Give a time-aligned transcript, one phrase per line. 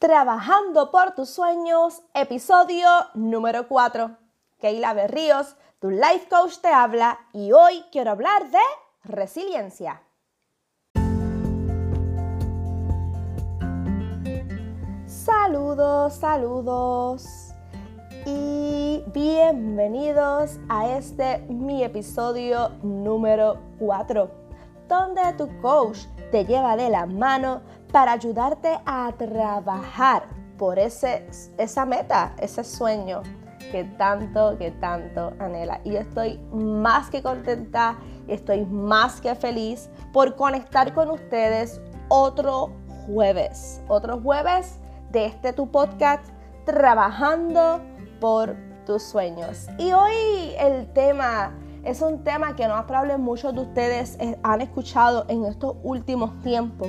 [0.00, 4.16] Trabajando por tus sueños, episodio número 4.
[4.58, 8.58] Keila Berríos, tu life coach te habla y hoy quiero hablar de
[9.04, 10.00] resiliencia.
[15.04, 17.52] Saludos, saludos
[18.24, 24.30] y bienvenidos a este mi episodio número 4,
[24.88, 25.98] donde tu coach
[26.30, 27.60] te lleva de la mano
[27.90, 30.24] para ayudarte a trabajar
[30.58, 31.26] por ese,
[31.58, 33.22] esa meta, ese sueño
[33.72, 35.80] que tanto, que tanto anhela.
[35.84, 37.96] Y estoy más que contenta,
[38.28, 42.72] estoy más que feliz por conectar con ustedes otro
[43.06, 44.78] jueves, otro jueves
[45.10, 46.24] de este tu podcast,
[46.64, 47.80] trabajando
[48.20, 49.68] por tus sueños.
[49.78, 51.52] Y hoy el tema
[51.84, 56.38] es un tema que no probable muchos de ustedes eh, han escuchado en estos últimos
[56.42, 56.88] tiempos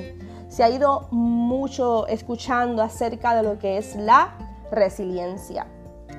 [0.52, 4.36] se ha ido mucho escuchando acerca de lo que es la
[4.70, 5.66] resiliencia.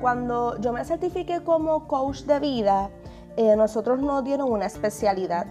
[0.01, 2.89] Cuando yo me certifiqué como coach de vida,
[3.37, 5.45] eh, nosotros nos dieron una especialidad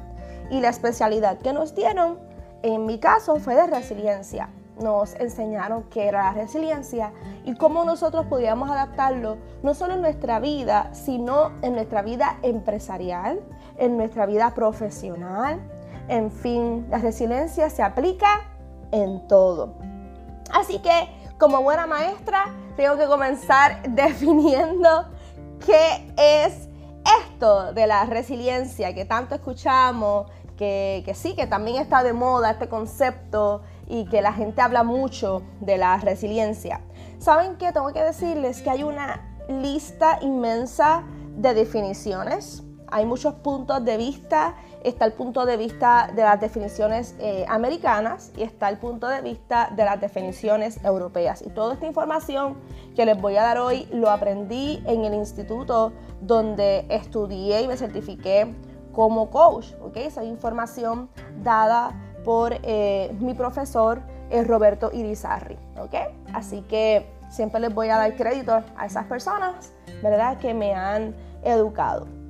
[0.51, 2.19] y la especialidad que nos dieron,
[2.63, 4.49] en mi caso, fue de resiliencia.
[4.81, 7.13] Nos enseñaron qué era la resiliencia
[7.45, 13.43] y cómo nosotros podíamos adaptarlo no solo en nuestra vida, sino en nuestra vida empresarial,
[13.79, 15.61] en nuestra vida profesional.
[16.09, 18.52] En fin, la resiliencia se aplica
[18.93, 19.75] en todo.
[20.53, 25.07] Así que, como buena maestra, tengo que comenzar definiendo
[25.67, 26.69] qué es
[27.29, 32.53] esto de la resiliencia que tanto escuchamos, que, que, sí, que también está de moda
[32.53, 36.81] este concepto y que la gente habla mucho de la resiliencia.
[37.19, 37.73] ¿Saben qué?
[37.73, 41.05] Tengo que decirles que hay una lista inmensa
[41.37, 44.55] de definiciones, hay muchos puntos de vista
[44.85, 49.21] está el punto de vista de las definiciones eh, americanas y está el punto de
[49.21, 51.43] vista de las definiciones europeas.
[51.43, 52.57] Y toda esta información
[52.95, 57.77] que les voy a dar hoy lo aprendí en el instituto donde estudié y me
[57.77, 58.55] certifiqué
[58.93, 59.69] como coach.
[59.81, 60.07] ¿okay?
[60.07, 61.09] Esa información
[61.43, 61.93] dada
[62.25, 64.01] por eh, mi profesor
[64.31, 65.59] eh, Roberto Irizarri.
[65.81, 66.07] ¿okay?
[66.33, 69.73] Así que siempre les voy a dar crédito a esas personas
[70.03, 70.39] ¿verdad?
[70.39, 72.22] que me han educado.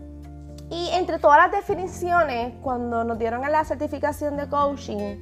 [0.72, 5.18] Y entre todas las definiciones, cuando nos dieron la certificación de coaching,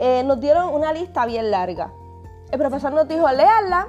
[0.00, 1.92] eh, nos dieron una lista bien larga.
[2.50, 3.86] El profesor nos dijo, léala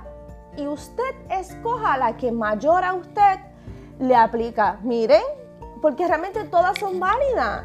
[0.56, 3.40] y usted escoja la que mayor a usted
[3.98, 4.78] le aplica.
[4.84, 5.24] Miren,
[5.81, 7.64] porque realmente todas son válidas.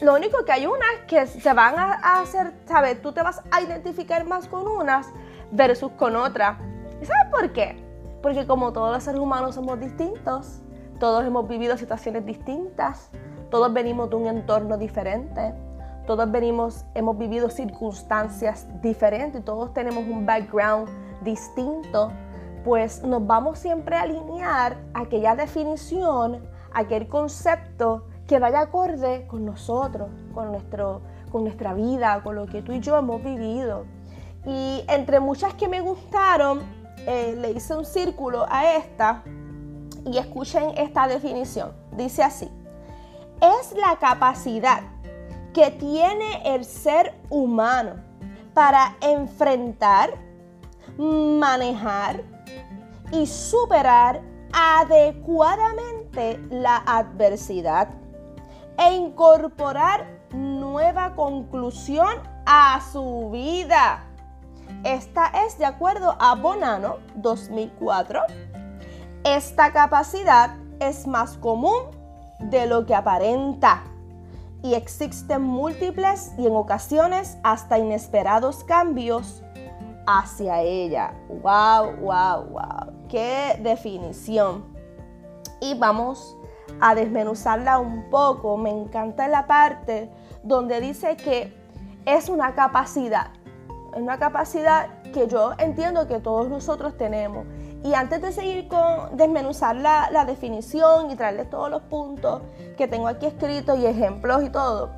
[0.00, 3.02] Lo único que hay unas que se van a hacer, ¿sabes?
[3.02, 5.06] Tú te vas a identificar más con unas
[5.50, 6.56] versus con otras.
[7.02, 7.76] ¿Y sabes por qué?
[8.22, 10.62] Porque como todos los seres humanos somos distintos,
[11.00, 13.10] todos hemos vivido situaciones distintas,
[13.50, 15.54] todos venimos de un entorno diferente,
[16.06, 20.88] todos venimos, hemos vivido circunstancias diferentes, todos tenemos un background
[21.22, 22.12] distinto,
[22.64, 30.10] pues nos vamos siempre a alinear aquella definición, aquel concepto que vaya acorde con nosotros,
[30.34, 31.00] con, nuestro,
[31.32, 33.86] con nuestra vida, con lo que tú y yo hemos vivido.
[34.44, 36.60] Y entre muchas que me gustaron,
[37.06, 39.22] eh, le hice un círculo a esta
[40.06, 41.72] y escuchen esta definición.
[41.92, 42.50] Dice así,
[43.40, 44.82] es la capacidad
[45.52, 47.96] que tiene el ser humano
[48.54, 50.10] para enfrentar,
[50.98, 52.22] manejar
[53.12, 54.22] y superar
[54.52, 57.88] adecuadamente la adversidad
[58.78, 62.08] e incorporar nueva conclusión
[62.46, 64.04] a su vida.
[64.84, 68.20] Esta es de acuerdo a Bonano 2004
[69.24, 71.76] esta capacidad es más común
[72.38, 73.82] de lo que aparenta
[74.62, 79.42] y existen múltiples y en ocasiones hasta inesperados cambios
[80.06, 81.12] hacia ella.
[81.28, 82.92] ¡Wow, wow, wow!
[83.08, 84.64] ¡Qué definición!
[85.60, 86.36] Y vamos
[86.80, 88.56] a desmenuzarla un poco.
[88.56, 90.10] Me encanta la parte
[90.42, 91.54] donde dice que
[92.06, 93.28] es una capacidad.
[93.94, 97.44] Es una capacidad que yo entiendo que todos nosotros tenemos
[97.82, 102.42] y antes de seguir con desmenuzar la, la definición y traerles todos los puntos
[102.76, 104.90] que tengo aquí escritos y ejemplos y todo,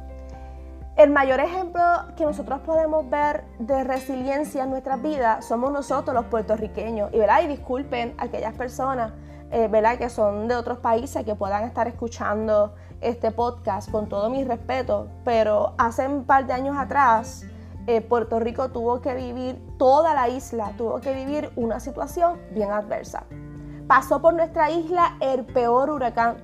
[0.97, 1.83] el mayor ejemplo
[2.17, 7.11] que nosotros podemos ver de resiliencia en nuestras vidas somos nosotros los puertorriqueños.
[7.15, 7.43] Y, ¿verdad?
[7.45, 9.13] y disculpen a aquellas personas
[9.51, 14.45] eh, que son de otros países que puedan estar escuchando este podcast con todo mi
[14.45, 17.47] respeto, pero hace un par de años atrás
[17.87, 22.71] eh, Puerto Rico tuvo que vivir, toda la isla tuvo que vivir una situación bien
[22.71, 23.25] adversa.
[23.89, 26.37] Pasó por nuestra isla el peor huracán,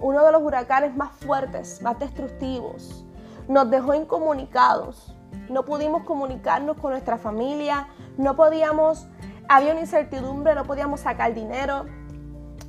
[0.00, 3.04] uno de los huracanes más fuertes, más destructivos.
[3.48, 5.14] Nos dejó incomunicados,
[5.48, 9.06] no pudimos comunicarnos con nuestra familia, no podíamos,
[9.48, 11.84] había una incertidumbre, no podíamos sacar dinero,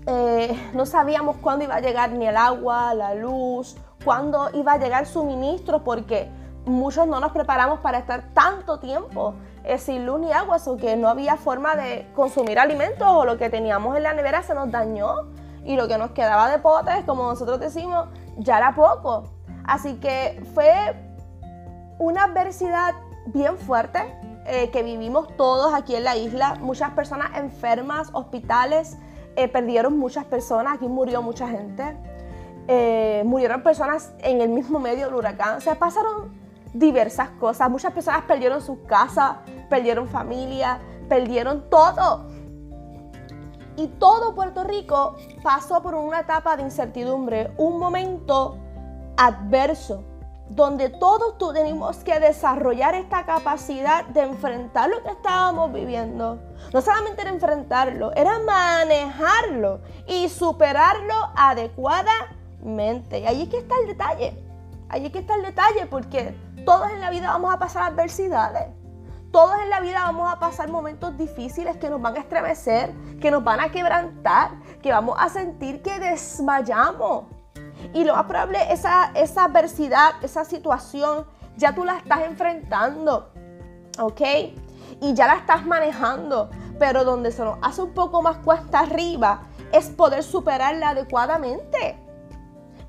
[0.05, 4.77] eh, no sabíamos cuándo iba a llegar ni el agua, la luz, cuándo iba a
[4.77, 6.29] llegar suministro, porque
[6.69, 9.33] muchos no nos preparamos para estar tanto tiempo
[9.63, 13.37] eh, sin luz ni agua, o que no había forma de consumir alimentos o lo
[13.37, 15.27] que teníamos en la nevera se nos dañó
[15.65, 18.07] y lo que nos quedaba de potes, como nosotros decimos,
[18.37, 19.25] ya era poco.
[19.65, 20.95] Así que fue
[21.99, 22.95] una adversidad
[23.27, 23.99] bien fuerte
[24.45, 26.55] eh, que vivimos todos aquí en la isla.
[26.61, 28.97] Muchas personas enfermas, hospitales,
[29.35, 31.97] eh, perdieron muchas personas, aquí murió mucha gente.
[33.25, 35.57] Murieron personas en el mismo medio del huracán.
[35.57, 36.38] O sea, pasaron
[36.73, 37.69] diversas cosas.
[37.69, 39.37] Muchas personas perdieron sus casas,
[39.69, 42.27] perdieron familia, perdieron todo.
[43.75, 48.57] Y todo Puerto Rico pasó por una etapa de incertidumbre, un momento
[49.17, 50.03] adverso,
[50.49, 56.39] donde todos tenemos que desarrollar esta capacidad de enfrentar lo que estábamos viviendo.
[56.73, 63.19] No solamente era enfrentarlo, era manejarlo y superarlo adecuadamente.
[63.19, 64.43] Y ahí es que está el detalle.
[64.89, 66.35] Ahí es que está el detalle porque
[66.69, 68.67] todos en la vida vamos a pasar adversidades.
[69.31, 73.31] Todos en la vida vamos a pasar momentos difíciles que nos van a estremecer, que
[73.31, 77.23] nos van a quebrantar, que vamos a sentir que desmayamos.
[77.91, 81.25] Y lo más probable, esa, esa adversidad, esa situación,
[81.57, 83.31] ya tú la estás enfrentando,
[83.97, 84.21] ¿ok?
[85.01, 89.47] Y ya la estás manejando, pero donde se nos hace un poco más cuesta arriba
[89.71, 92.08] es poder superarla adecuadamente.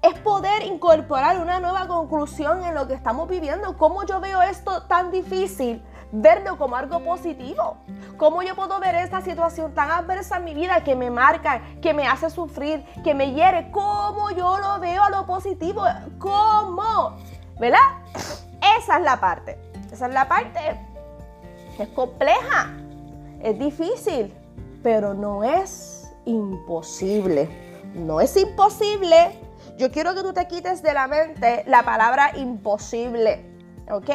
[0.03, 3.77] Es poder incorporar una nueva conclusión en lo que estamos viviendo.
[3.77, 5.83] ¿Cómo yo veo esto tan difícil?
[6.13, 7.77] verlo como algo positivo.
[8.17, 11.95] ¿Cómo yo puedo ver esta situación tan adversa en mi vida que me marca, que
[11.95, 13.71] me hace sufrir, que me hiere?
[13.71, 15.83] ¿Cómo yo lo veo a lo positivo?
[16.19, 17.17] ¿Cómo?
[17.59, 17.79] ¿Verdad?
[18.79, 19.59] Esa es la parte.
[19.93, 20.61] Esa es la parte.
[21.79, 22.71] Es compleja.
[23.43, 24.35] Es difícil.
[24.83, 27.49] Pero no es imposible.
[27.95, 29.39] No es imposible.
[29.81, 33.47] Yo quiero que tú te quites de la mente la palabra imposible.
[33.91, 34.11] ¿Ok?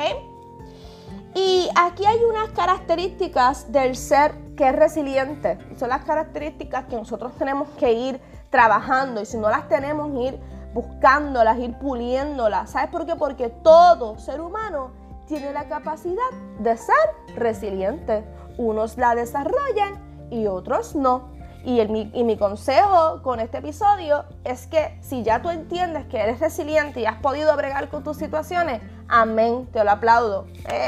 [1.33, 5.57] Y aquí hay unas características del ser que es resiliente.
[5.79, 8.21] Son las características que nosotros tenemos que ir
[8.51, 10.39] trabajando y si no las tenemos, ir
[10.75, 12.69] buscándolas, ir puliéndolas.
[12.69, 13.15] ¿Sabes por qué?
[13.15, 14.91] Porque todo ser humano
[15.25, 16.29] tiene la capacidad
[16.59, 18.23] de ser resiliente.
[18.59, 21.34] Unos la desarrollan y otros no.
[21.65, 26.19] Y, mi, y, mi, consejo con este episodio es que si ya tú entiendes que
[26.19, 30.45] eres resiliente y has podido bregar con tus situaciones, amén, te lo aplaudo.
[30.71, 30.88] Eh.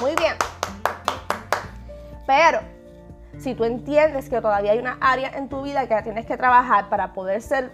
[0.00, 0.34] Muy bien.
[2.26, 2.60] Pero
[3.38, 6.88] si tú entiendes que todavía hay una área en tu vida que tienes que trabajar
[6.88, 7.72] para poder ser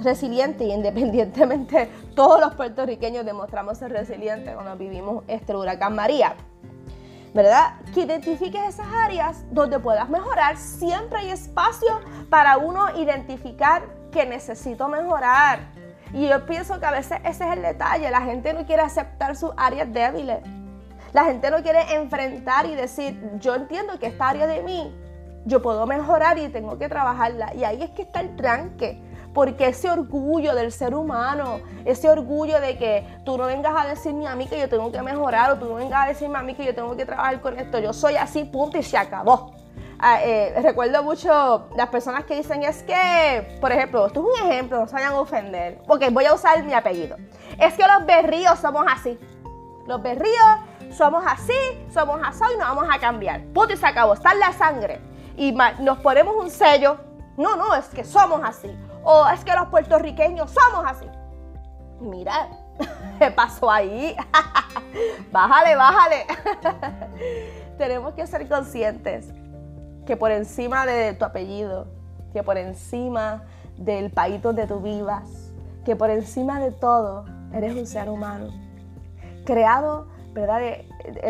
[0.00, 6.34] resiliente y independientemente todos los puertorriqueños demostramos ser resilientes cuando vivimos este huracán María.
[7.36, 7.74] ¿Verdad?
[7.92, 10.56] Que identifiques esas áreas donde puedas mejorar.
[10.56, 12.00] Siempre hay espacio
[12.30, 15.58] para uno identificar que necesito mejorar.
[16.14, 18.10] Y yo pienso que a veces ese es el detalle.
[18.10, 20.38] La gente no quiere aceptar sus áreas débiles.
[21.12, 24.96] La gente no quiere enfrentar y decir, yo entiendo que esta área de mí,
[25.44, 27.54] yo puedo mejorar y tengo que trabajarla.
[27.54, 28.98] Y ahí es que está el tranque.
[29.36, 34.26] Porque ese orgullo del ser humano, ese orgullo de que tú no vengas a decirme
[34.26, 36.54] a mí que yo tengo que mejorar o tú no vengas a decirme a mí
[36.54, 39.52] que yo tengo que trabajar con esto, yo soy así, punto y se acabó.
[39.98, 44.50] Ah, eh, recuerdo mucho las personas que dicen es que, por ejemplo, esto es un
[44.50, 45.82] ejemplo, no se vayan a ofender.
[45.86, 47.18] Ok, voy a usar mi apellido.
[47.58, 49.18] Es que los berríos somos así.
[49.86, 51.52] Los berríos somos así,
[51.92, 53.44] somos así y nos vamos a cambiar.
[53.48, 54.98] Punto y se acabó, está en la sangre.
[55.36, 56.96] Y nos ponemos un sello,
[57.36, 58.74] no, no, es que somos así.
[59.08, 61.06] O es que los puertorriqueños somos así.
[62.00, 62.48] Mira,
[63.20, 64.16] ¿qué pasó ahí?
[65.32, 66.26] bájale, bájale.
[67.78, 69.32] Tenemos que ser conscientes
[70.04, 71.86] que por encima de tu apellido,
[72.32, 73.44] que por encima
[73.76, 75.52] del país donde tú vivas,
[75.84, 78.48] que por encima de todo eres un ser humano,
[79.44, 80.60] creado ¿verdad?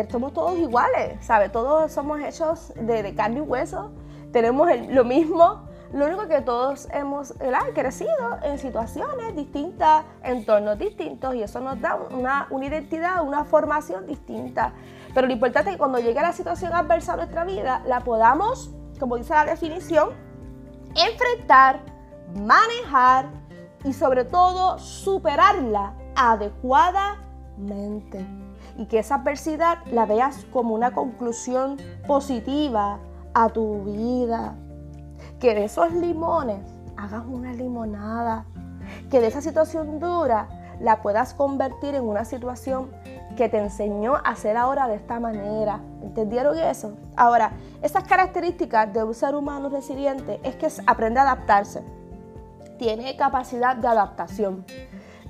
[0.09, 1.51] somos todos iguales, ¿sabes?
[1.51, 3.91] Todos somos hechos de, carne y hueso,
[4.31, 7.33] tenemos lo mismo, lo único que todos hemos
[7.73, 14.05] crecido en situaciones distintas, entornos distintos, y eso nos da una, una identidad, una formación
[14.05, 14.73] distinta.
[15.13, 18.71] Pero lo importante es que cuando llegue la situación adversa a nuestra vida, la podamos,
[18.99, 20.09] como dice la definición,
[20.95, 21.79] enfrentar,
[22.35, 23.27] manejar
[23.83, 28.25] y sobre todo superarla adecuadamente
[28.77, 31.77] y que esa adversidad la veas como una conclusión
[32.07, 32.99] positiva
[33.33, 34.55] a tu vida.
[35.39, 36.61] Que de esos limones
[36.95, 38.45] hagas una limonada.
[39.09, 40.47] Que de esa situación dura
[40.79, 42.91] la puedas convertir en una situación
[43.35, 45.79] que te enseñó a hacer ahora de esta manera.
[46.01, 46.93] ¿Entendieron eso?
[47.15, 47.51] Ahora,
[47.81, 51.83] esas características de un ser humano resiliente es que aprende a adaptarse.
[52.77, 54.65] Tiene capacidad de adaptación.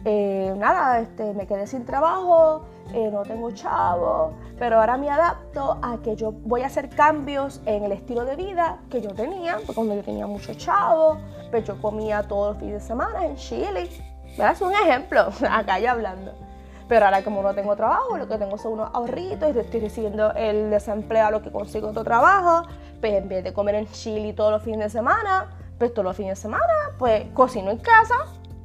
[0.06, 2.62] Eh, nada, este, me quedé sin trabajo,
[2.94, 7.62] eh, no tengo chavo, pero ahora me adapto a que yo voy a hacer cambios
[7.66, 11.20] en el estilo de vida que yo tenía, cuando yo tenía mucho chavo,
[11.52, 13.90] pues yo comía todos los fines de semana en Chile.
[14.38, 14.54] ¿Verdad?
[14.54, 16.34] Es un ejemplo, acá ya hablando.
[16.88, 20.34] Pero ahora como no tengo trabajo, lo que tengo son unos ahorritos y estoy recibiendo
[20.34, 22.68] el desempleo a lo que consigo otro trabajo,
[23.02, 26.16] pues en vez de comer en Chile todos los fines de semana, pues todos los
[26.16, 28.16] fines de semana, pues cocino en casa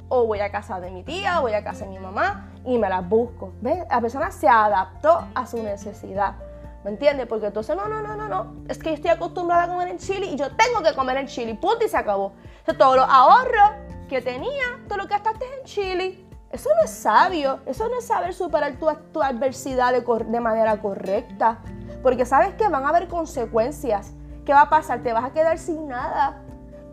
[0.07, 2.77] o voy a casa de mi tía o voy a casa de mi mamá y
[2.77, 3.53] me las busco.
[3.61, 3.79] ¿Ves?
[3.89, 6.35] La persona se adaptó a su necesidad.
[6.83, 7.27] ¿Me entiendes?
[7.27, 8.55] Porque entonces, no, no, no, no, no.
[8.67, 11.27] Es que yo estoy acostumbrada a comer en Chile y yo tengo que comer en
[11.27, 11.55] Chile.
[11.55, 12.33] Punto y se acabó.
[12.59, 13.71] Entonces, todos los ahorros
[14.09, 18.05] que tenía, todo lo que gastaste en Chile, eso no es sabio, eso no es
[18.05, 21.59] saber superar tu, tu adversidad de, de, manera correcta.
[22.03, 24.13] Porque sabes que van a haber consecuencias.
[24.45, 25.01] ¿Qué va a pasar?
[25.03, 26.41] Te vas a quedar sin nada.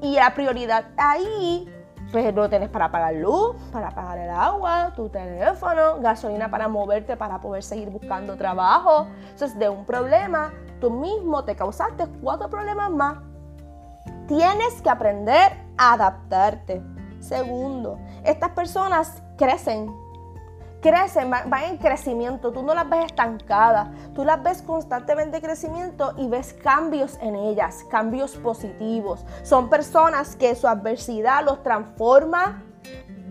[0.00, 1.68] Y la prioridad ahí,
[2.12, 7.16] pues no tienes para pagar luz, para pagar el agua, tu teléfono, gasolina para moverte
[7.16, 9.06] para poder seguir buscando trabajo.
[9.22, 13.18] Entonces, de un problema, tú mismo te causaste cuatro problemas más.
[14.26, 16.82] Tienes que aprender a adaptarte.
[17.20, 19.94] Segundo, estas personas crecen,
[20.80, 26.14] crecen, van, en crecimiento, tú no las ves estancadas, tú las ves constantemente en crecimiento
[26.16, 29.24] y ves cambios en ellas, cambios positivos.
[29.42, 32.62] Son personas que su adversidad los transforma,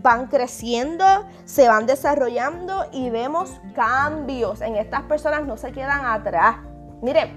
[0.01, 1.05] van creciendo,
[1.45, 4.61] se van desarrollando y vemos cambios.
[4.61, 6.57] En estas personas no se quedan atrás.
[7.01, 7.33] Mire,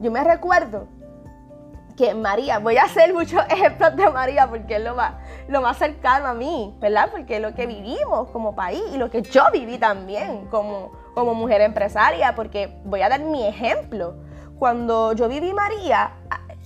[0.00, 0.88] yo me recuerdo
[1.96, 5.14] que María, voy a hacer muchos ejemplos de María porque es lo más,
[5.48, 7.10] lo más cercano a mí, ¿verdad?
[7.10, 11.60] Porque lo que vivimos como país y lo que yo viví también como, como mujer
[11.60, 14.14] empresaria, porque voy a dar mi ejemplo.
[14.58, 16.12] Cuando yo viví María,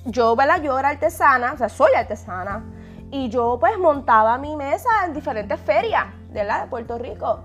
[0.04, 0.62] yo, ¿verdad?
[0.62, 2.64] Yo era artesana, o sea, soy artesana,
[3.10, 6.64] y yo pues montaba mi mesa en diferentes ferias, ¿verdad?
[6.64, 7.40] De Puerto Rico.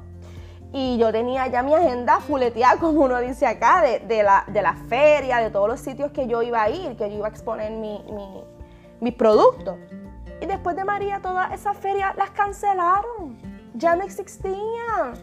[0.72, 4.74] Y yo tenía ya mi agenda fuleteada, como uno dice acá, de, la, de la
[4.74, 7.72] feria, de todos los sitios que yo iba a ir, que yo iba a exponer
[7.72, 8.04] mi,
[9.00, 9.78] mis productos.
[10.46, 13.38] Después de María, todas esas ferias las cancelaron.
[13.74, 15.14] Ya no existían.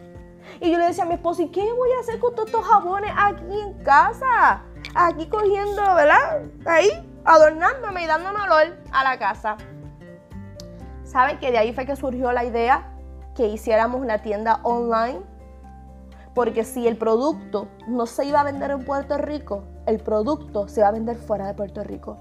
[0.59, 2.65] Y yo le decía a mi esposo, ¿y qué voy a hacer con todos estos
[2.65, 4.63] jabones aquí en casa?
[4.95, 6.41] Aquí cogiendo, ¿verdad?
[6.65, 6.89] Ahí,
[7.23, 9.57] adornándome y dándome olor a la casa.
[11.03, 12.87] ¿Saben que de ahí fue que surgió la idea
[13.35, 15.21] que hiciéramos una tienda online
[16.33, 20.81] porque si el producto no se iba a vender en Puerto Rico, el producto se
[20.81, 22.17] va a vender fuera de Puerto Rico.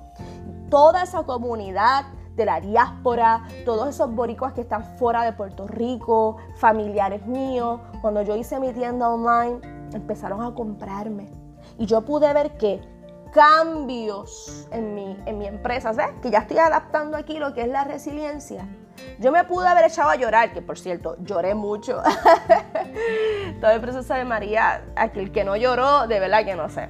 [0.68, 2.06] Toda esa comunidad
[2.40, 8.22] de la diáspora, todos esos boricuas que están fuera de Puerto Rico, familiares míos, cuando
[8.22, 9.60] yo hice mi tienda online,
[9.92, 11.28] empezaron a comprarme.
[11.78, 12.80] Y yo pude ver que
[13.32, 16.16] cambios en mi, en mi empresa, ¿sabes?
[16.20, 18.66] Que ya estoy adaptando aquí lo que es la resiliencia
[19.18, 22.02] yo me pude haber echado a llorar, que por cierto, lloré mucho.
[23.60, 26.88] Todo el proceso de María, aquel que no lloró, de verdad que no sé.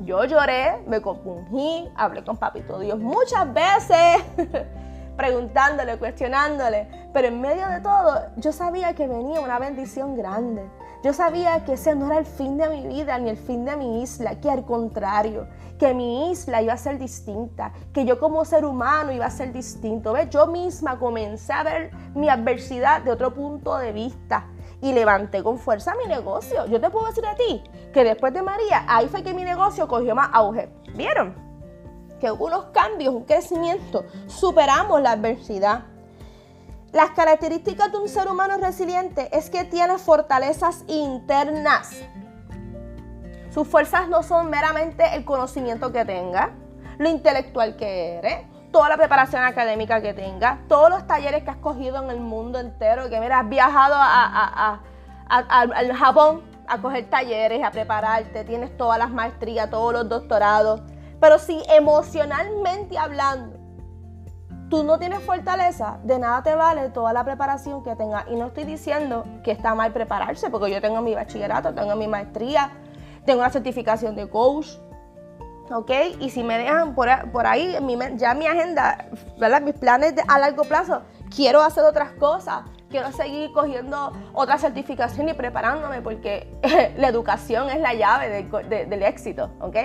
[0.00, 4.24] Yo lloré, me compungí, hablé con Papito Dios muchas veces,
[5.16, 6.88] preguntándole, cuestionándole.
[7.12, 10.68] Pero en medio de todo, yo sabía que venía una bendición grande.
[11.02, 13.76] Yo sabía que ese no era el fin de mi vida ni el fin de
[13.76, 18.44] mi isla, que al contrario, que mi isla iba a ser distinta, que yo como
[18.44, 20.12] ser humano iba a ser distinto.
[20.12, 20.30] ¿Ves?
[20.30, 24.46] Yo misma comencé a ver mi adversidad de otro punto de vista
[24.80, 26.66] y levanté con fuerza mi negocio.
[26.66, 29.88] Yo te puedo decir a ti que después de María, ahí fue que mi negocio
[29.88, 30.68] cogió más auge.
[30.94, 31.41] ¿Vieron?
[32.22, 35.80] Que hubo unos cambios, un crecimiento, superamos la adversidad.
[36.92, 42.00] Las características de un ser humano resiliente es que tiene fortalezas internas.
[43.50, 46.52] Sus fuerzas no son meramente el conocimiento que tenga,
[46.98, 51.56] lo intelectual que eres, toda la preparación académica que tenga, todos los talleres que has
[51.56, 53.96] cogido en el mundo entero, que mira, has viajado
[55.28, 60.82] al Japón a coger talleres, a prepararte, tienes todas las maestrías, todos los doctorados,
[61.22, 63.56] pero si emocionalmente hablando
[64.68, 68.24] tú no tienes fortaleza, de nada te vale toda la preparación que tengas.
[68.28, 72.08] Y no estoy diciendo que está mal prepararse, porque yo tengo mi bachillerato, tengo mi
[72.08, 72.72] maestría,
[73.24, 74.66] tengo una certificación de coach.
[75.70, 75.90] ¿Ok?
[76.18, 77.08] Y si me dejan por,
[77.46, 77.78] ahí,
[78.16, 79.06] ya mi agenda,
[79.38, 79.60] ¿verdad?
[79.60, 81.02] Mis planes a largo plazo,
[81.32, 86.52] quiero hacer otras cosas, quiero seguir cogiendo otra certificación y preparándome, porque
[86.96, 88.48] la educación es la llave
[88.88, 89.76] del éxito, ¿ok?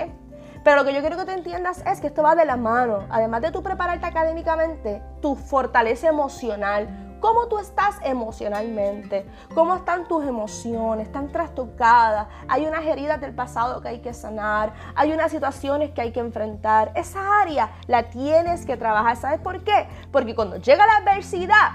[0.68, 3.06] Pero lo que yo quiero que te entiendas es que esto va de la mano.
[3.08, 9.26] Además de tú prepararte académicamente, tu fortaleza emocional, ¿Cómo tú estás emocionalmente?
[9.54, 11.06] ¿Cómo están tus emociones?
[11.06, 12.28] ¿Están trastocadas?
[12.46, 14.72] Hay unas heridas del pasado que hay que sanar.
[14.94, 16.92] Hay unas situaciones que hay que enfrentar.
[16.94, 19.16] Esa área la tienes que trabajar.
[19.16, 19.88] ¿Sabes por qué?
[20.12, 21.72] Porque cuando llega la adversidad,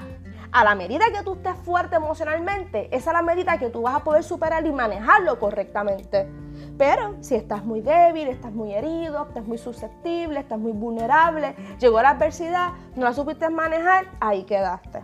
[0.53, 3.95] a la medida que tú estés fuerte emocionalmente, esa es la medida que tú vas
[3.95, 6.42] a poder superar y manejarlo correctamente.
[6.77, 12.01] Pero si estás muy débil, estás muy herido, estás muy susceptible, estás muy vulnerable, llegó
[12.01, 15.03] la adversidad, no la supiste manejar, ahí quedaste.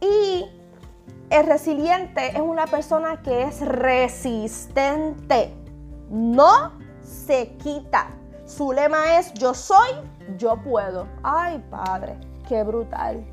[0.00, 0.46] Y
[1.30, 5.54] el resiliente es una persona que es resistente,
[6.10, 8.08] no se quita.
[8.44, 9.88] Su lema es yo soy,
[10.36, 11.08] yo puedo.
[11.22, 13.24] Ay, padre, qué brutal.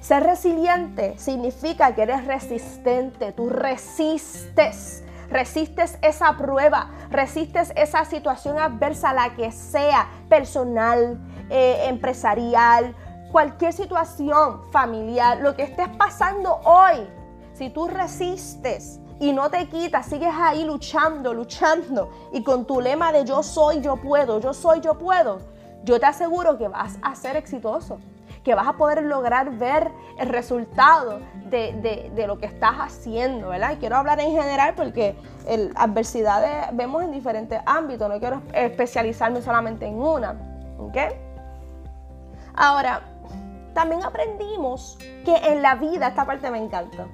[0.00, 9.12] Ser resiliente significa que eres resistente, tú resistes resistes esa prueba, resistes esa situación adversa,
[9.12, 11.18] la que sea, personal,
[11.48, 12.94] eh, empresarial,
[13.30, 17.08] cualquier situación familiar, lo que estés pasando hoy,
[17.52, 22.10] si tú resistes y no te quitas, sigues ahí luchando, luchando.
[22.32, 25.38] Y con tu lema de yo soy, yo puedo, yo soy, yo puedo,
[25.84, 27.98] yo te aseguro que vas a ser exitoso
[28.44, 33.72] que vas a poder lograr ver el resultado de, lo que estás haciendo, ¿verdad?
[33.72, 35.16] Y quiero hablar en general porque
[35.46, 40.36] el, adversidades vemos en diferentes ámbitos, no quiero especializarme solamente en una,
[40.78, 40.96] ¿ok?
[42.54, 43.02] Ahora,
[43.74, 47.06] también aprendimos que en la vida, esta parte me encanta,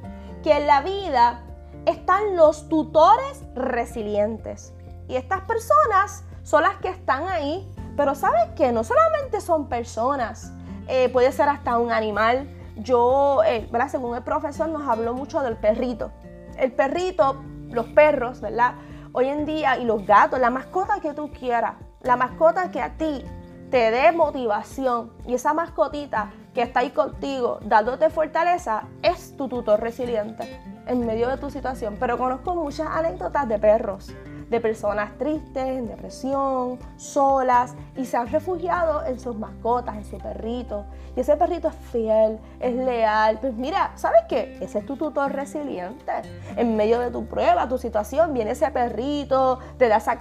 [0.42, 1.42] que en la vida
[1.86, 4.72] están los tutores resilientes.
[5.08, 8.72] Y estas personas son las que están ahí, pero ¿sabes qué?
[8.72, 10.52] No solamente son personas,
[10.88, 12.48] eh, puede ser hasta un animal.
[12.76, 13.88] Yo, eh, ¿verdad?
[13.88, 16.10] Según el profesor nos habló mucho del perrito.
[16.58, 18.74] El perrito, los perros, ¿verdad?
[19.12, 22.96] Hoy en día y los gatos, la mascota que tú quieras, la mascota que a
[22.96, 23.24] ti
[23.70, 29.80] te dé motivación y esa mascotita que está ahí contigo dándote fortaleza es tu tutor
[29.80, 31.96] resiliente en medio de tu situación.
[31.98, 34.14] Pero conozco muchas anécdotas de perros
[34.50, 40.18] de personas tristes, en depresión, solas y se han refugiado en sus mascotas, en su
[40.18, 40.84] perrito.
[41.16, 43.38] Y ese perrito es fiel, es leal.
[43.40, 44.58] Pues mira, ¿sabes qué?
[44.60, 46.12] Ese es tu tutor resiliente.
[46.56, 50.18] En medio de tu prueba, tu situación, viene ese perrito, te da esa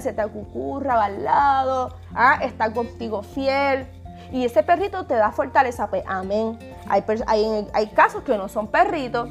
[0.00, 2.38] se te acucurra al lado, ¿ah?
[2.42, 3.86] está contigo fiel.
[4.32, 6.58] Y ese perrito te da fortaleza, pues amén.
[6.88, 9.28] Hay, hay, hay casos que no son perritos,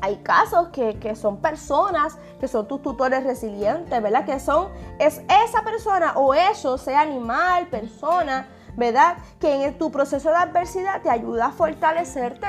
[0.00, 4.24] hay casos que, son personas que son tus tutores resilientes, ¿verdad?
[4.24, 9.16] Que son, es esa persona o eso, sea animal, persona, ¿verdad?
[9.40, 12.46] Que en tu proceso de adversidad te ayuda a fortalecerte,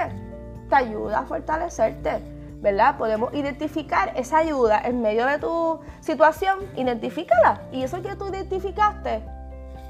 [0.70, 2.22] te ayuda a fortalecerte,
[2.62, 2.98] ¿verdad?
[2.98, 7.62] Podemos identificar esa ayuda en medio de tu situación, identifícala.
[7.72, 9.24] Y eso que tú identificaste,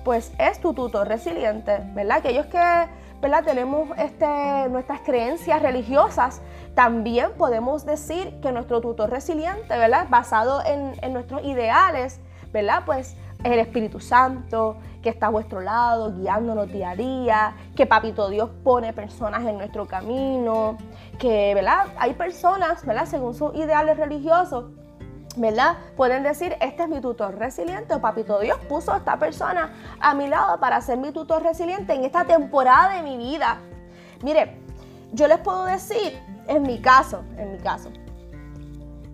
[0.03, 2.17] pues es tu tutor resiliente, ¿verdad?
[2.17, 2.87] Aquellos que
[3.21, 3.43] ¿verdad?
[3.43, 6.41] tenemos este, nuestras creencias religiosas,
[6.73, 10.07] también podemos decir que nuestro tutor resiliente, ¿verdad?
[10.09, 12.19] basado en, en nuestros ideales,
[12.51, 12.83] ¿verdad?
[12.85, 18.27] pues el Espíritu Santo, que está a vuestro lado, guiándonos día a día, que Papito
[18.29, 20.77] Dios pone personas en nuestro camino,
[21.19, 21.87] que ¿verdad?
[21.97, 23.05] hay personas, ¿verdad?
[23.05, 24.65] según sus ideales religiosos,
[25.37, 25.77] ¿verdad?
[25.95, 30.13] Pueden decir, este es mi tutor resiliente o papito Dios puso a esta persona a
[30.13, 33.57] mi lado para ser mi tutor resiliente en esta temporada de mi vida.
[34.23, 34.57] Mire,
[35.11, 36.17] yo les puedo decir,
[36.47, 37.89] en mi caso, en mi caso,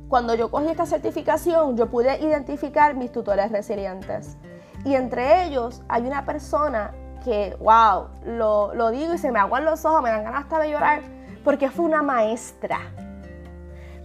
[0.08, 4.38] cuando yo cogí esta certificación, yo pude identificar mis tutores resilientes.
[4.84, 6.92] Y entre ellos hay una persona
[7.24, 10.60] que, wow, lo, lo digo y se me aguan los ojos, me dan ganas hasta
[10.60, 11.02] de llorar,
[11.44, 12.80] porque fue una maestra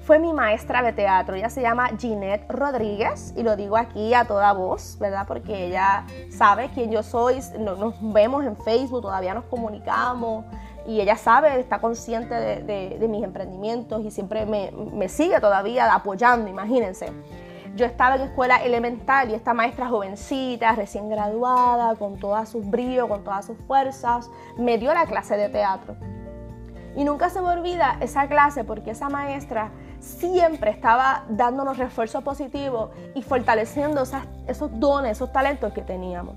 [0.06, 1.34] fue mi maestra de teatro.
[1.34, 5.26] Ella se llama Ginette Rodríguez y lo digo aquí a toda voz, ¿verdad?
[5.26, 10.44] Porque ella sabe quién yo soy, nos vemos en Facebook, todavía nos comunicamos
[10.86, 17.12] y ella sabe, está consciente de, mis emprendimientos y siempre me, sigue todavía apoyando, imagínense.
[17.74, 23.08] Yo estaba en escuela elemental y esta maestra jovencita, recién graduada, con todas sus bríos,
[23.08, 25.96] con todas sus fuerzas, me dio la clase de teatro.
[26.94, 32.90] Y nunca se me olvida esa clase porque esa maestra siempre estaba dándonos refuerzo positivo
[33.14, 34.02] y fortaleciendo
[34.46, 36.36] esos dones, esos talentos que teníamos.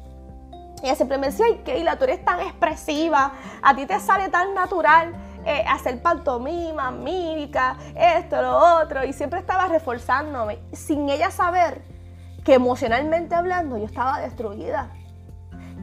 [0.81, 4.53] Ella siempre me decía, ay, Keila, tú eres tan expresiva, a ti te sale tan
[4.53, 5.13] natural
[5.45, 11.81] eh, hacer pantomima, mímica, esto, lo otro, y siempre estaba reforzándome, sin ella saber
[12.43, 14.89] que emocionalmente hablando yo estaba destruida,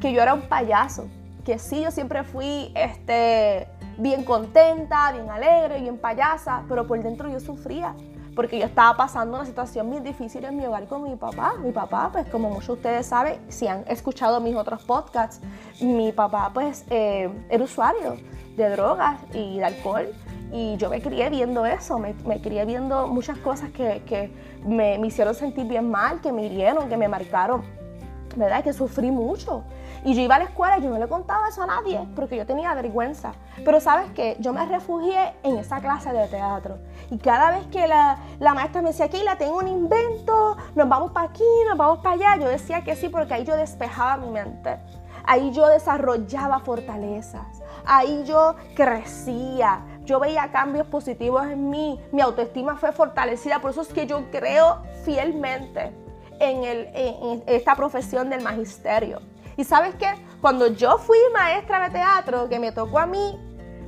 [0.00, 1.08] que yo era un payaso,
[1.44, 7.28] que sí, yo siempre fui este, bien contenta, bien alegre, bien payasa, pero por dentro
[7.28, 7.94] yo sufría,
[8.34, 11.54] porque yo estaba pasando una situación muy difícil en mi hogar con mi papá.
[11.62, 15.40] Mi papá, pues como muchos de ustedes saben, si han escuchado mis otros podcasts,
[15.80, 18.16] mi papá pues eh, era usuario
[18.56, 20.08] de drogas y de alcohol.
[20.52, 24.30] Y yo me crié viendo eso, me, me crié viendo muchas cosas que, que
[24.64, 27.62] me, me, hicieron sentir bien mal, que me hirieron, que me marcaron,
[28.36, 28.62] ¿verdad?
[28.62, 29.64] Que sufrí mucho.
[30.06, 32.36] Y yo iba a la escuela y yo no le contaba eso a nadie porque
[32.36, 33.32] yo tenía vergüenza.
[33.64, 36.78] Pero sabes qué, yo me refugié en esa clase de teatro.
[37.10, 41.10] Y cada vez que la, la maestra me decía, la tengo un invento, nos vamos
[41.10, 44.30] para aquí, nos vamos para allá, yo decía que sí porque ahí yo despejaba mi
[44.30, 44.78] mente.
[45.24, 47.60] Ahí yo desarrollaba fortalezas.
[47.84, 49.80] Ahí yo crecía.
[50.04, 52.00] Yo veía cambios positivos en mí.
[52.12, 53.60] Mi autoestima fue fortalecida.
[53.60, 55.92] Por eso es que yo creo fielmente
[56.38, 59.20] en, el, en esta profesión del magisterio.
[59.56, 60.14] Y sabes qué?
[60.40, 63.40] Cuando yo fui maestra de teatro, que me tocó a mí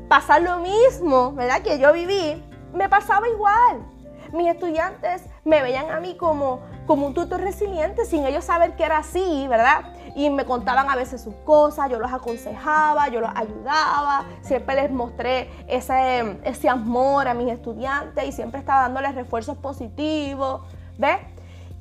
[0.09, 1.63] pasar lo mismo, ¿verdad?
[1.63, 3.87] Que yo viví, me pasaba igual.
[4.33, 8.85] Mis estudiantes me veían a mí como, como un tutor resiliente sin ellos saber que
[8.85, 9.93] era así, ¿verdad?
[10.15, 14.91] Y me contaban a veces sus cosas, yo los aconsejaba, yo los ayudaba, siempre les
[14.91, 20.63] mostré ese, ese amor a mis estudiantes y siempre estaba dándoles refuerzos positivos,
[20.99, 21.19] ¿ves?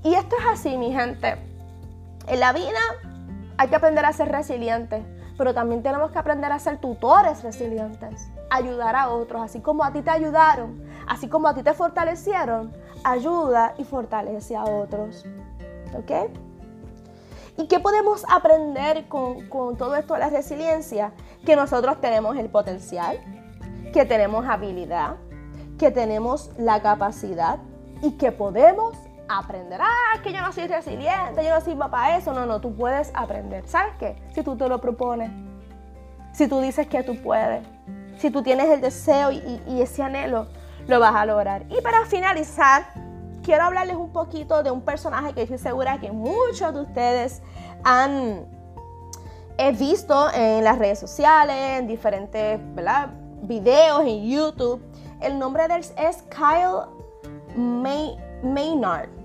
[0.04, 1.36] Y esto es así, mi gente.
[2.28, 2.80] En la vida
[3.58, 5.04] hay que aprender a ser resilientes,
[5.38, 9.92] pero también tenemos que aprender a ser tutores resilientes, ayudar a otros, así como a
[9.92, 12.72] ti te ayudaron, así como a ti te fortalecieron,
[13.04, 15.26] ayuda y fortalece a otros.
[15.96, 16.32] ¿Ok?
[17.58, 21.14] ¿Y qué podemos aprender con, con todo esto de la resiliencia?
[21.46, 23.20] Que nosotros tenemos el potencial,
[23.94, 25.16] que tenemos habilidad,
[25.80, 27.58] que tenemos la capacidad
[28.02, 28.96] y que podemos
[29.30, 29.80] aprender.
[29.82, 32.34] Ah, que yo no soy resiliente, yo no sirvo para eso.
[32.34, 33.68] No, no, tú puedes aprender.
[33.68, 34.16] ¿Sabes qué?
[34.34, 35.32] Si tú te lo propones,
[36.34, 37.66] si tú dices que tú puedes,
[38.18, 40.48] si tú tienes el deseo y, ese anhelo,
[40.88, 41.66] lo vas a lograr.
[41.70, 42.88] Y para finalizar,
[43.44, 47.42] quiero hablarles un poquito de un personaje que estoy segura que muchos de ustedes
[47.84, 48.46] han
[49.58, 52.60] he visto en las redes sociales, en diferentes
[53.42, 54.82] videos en YouTube.
[55.20, 56.86] El nombre de él es Kyle
[57.56, 59.17] May Maynard.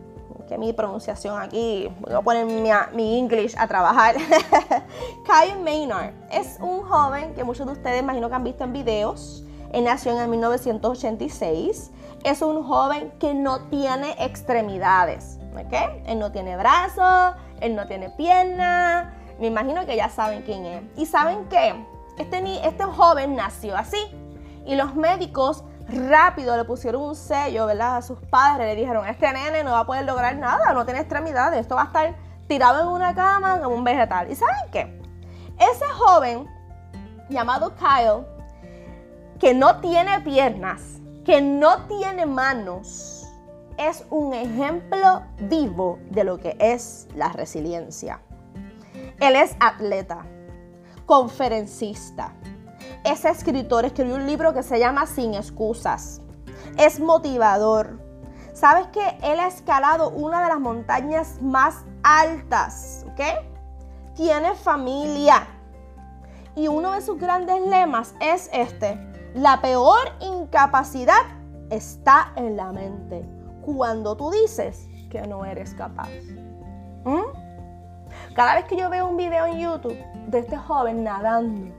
[0.52, 4.16] Que mi pronunciación aquí, voy a poner mi, mi English a trabajar.
[5.24, 9.44] Kyle Maynard es un joven que muchos de ustedes imagino que han visto en videos.
[9.72, 11.90] Él nació en el 1986.
[12.22, 15.38] Es un joven que no tiene extremidades.
[15.54, 16.02] ¿ok?
[16.04, 19.06] Él no tiene brazos, él no tiene piernas.
[19.40, 20.82] Me imagino que ya saben quién es.
[20.98, 21.74] ¿Y saben qué?
[22.18, 23.96] Este, este joven nació así.
[24.66, 27.96] Y los médicos rápido le pusieron un sello, ¿verdad?
[27.96, 31.00] A sus padres le dijeron, este nene no va a poder lograr nada, no tiene
[31.00, 32.14] extremidades, esto va a estar
[32.48, 34.30] tirado en una cama como un vegetal.
[34.30, 35.00] ¿Y saben qué?
[35.58, 36.46] Ese joven
[37.28, 38.26] llamado Kyle,
[39.38, 43.26] que no tiene piernas, que no tiene manos,
[43.78, 48.20] es un ejemplo vivo de lo que es la resiliencia.
[49.20, 50.24] Él es atleta,
[51.06, 52.32] conferencista,
[53.04, 56.20] ese escritor escribió un libro que se llama Sin excusas.
[56.78, 58.00] Es motivador.
[58.52, 63.04] ¿Sabes que él ha escalado una de las montañas más altas?
[63.10, 63.20] ¿Ok?
[64.14, 65.46] Tiene familia.
[66.54, 68.98] Y uno de sus grandes lemas es este.
[69.34, 71.22] La peor incapacidad
[71.70, 73.26] está en la mente.
[73.62, 76.10] Cuando tú dices que no eres capaz.
[77.04, 77.22] ¿Mm?
[78.34, 81.74] Cada vez que yo veo un video en YouTube de este joven nadando,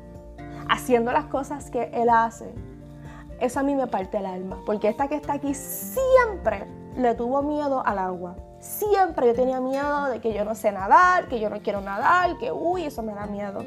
[0.69, 2.53] haciendo las cosas que Él hace,
[3.39, 6.65] eso a mí me parte el alma, porque esta que está aquí siempre
[6.97, 8.35] le tuvo miedo al agua.
[8.59, 12.37] Siempre yo tenía miedo de que yo no sé nadar, que yo no quiero nadar,
[12.37, 13.65] que uy, eso me da miedo.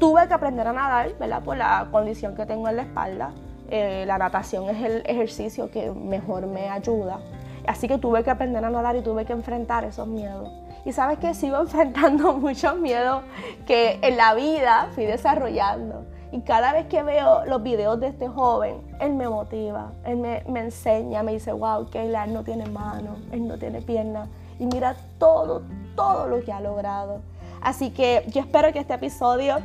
[0.00, 1.44] Tuve que aprender a nadar, ¿verdad?
[1.44, 3.30] Por la condición que tengo en la espalda.
[3.70, 7.20] Eh, la natación es el ejercicio que mejor me ayuda.
[7.66, 10.50] Así que tuve que aprender a nadar y tuve que enfrentar esos miedos.
[10.84, 13.22] Y sabes que sigo enfrentando muchos miedos
[13.66, 16.04] que en la vida fui desarrollando.
[16.32, 20.42] Y cada vez que veo los videos de este joven, él me motiva, él me,
[20.60, 24.30] enseña, me dice, wow, Keila, él no tiene manos, él no tiene piernas.
[24.58, 25.62] Y mira todo,
[25.94, 27.20] todo lo que ha logrado.
[27.60, 29.58] Así que yo espero que este episodio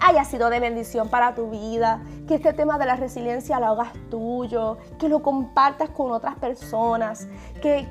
[0.00, 3.92] haya sido de bendición para tu vida, que este tema de la resiliencia lo hagas
[4.10, 7.28] tuyo, que lo compartas con otras personas,
[7.60, 7.86] que,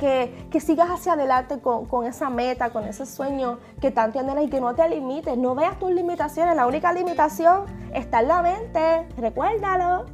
[0.51, 4.49] que, sigas hacia adelante con, con, esa meta, con ese sueño que tanto anhelas y
[4.49, 9.07] que no te limites, no veas tus limitaciones, la única limitación está en la mente,
[9.17, 10.05] recuérdalo.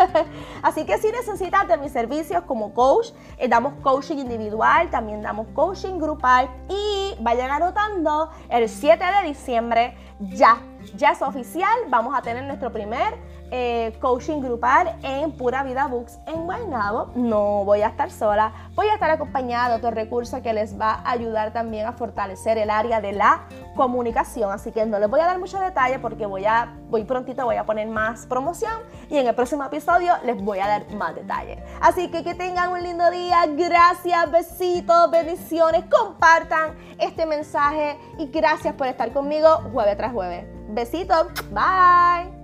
[0.62, 5.46] Así que si necesitas de mis servicios como coach, eh, damos coaching individual, también damos
[5.54, 10.58] coaching grupal y vayan anotando el 7 de diciembre ya,
[10.96, 13.14] ya es oficial, vamos a tener nuestro primer
[13.50, 17.12] eh, coaching grupal en Pura Vida Books en Guaynabo.
[17.14, 21.00] No voy a estar sola, voy a estar acompañada de otro recurso que les va
[21.04, 23.42] a ayudar también a fortalecer el área de la
[23.76, 24.50] comunicación.
[24.52, 27.56] Así que no les voy a dar mucho detalle porque voy a, voy prontito, voy
[27.56, 28.72] a poner más promoción
[29.08, 31.58] y en el próximo episodio les voy a dar más detalles.
[31.80, 33.46] Así que que tengan un lindo día.
[33.46, 35.84] Gracias, besitos, bendiciones.
[35.90, 40.46] Compartan este mensaje y gracias por estar conmigo jueves tras jueves.
[40.68, 41.26] Besitos.
[41.50, 42.39] Bye.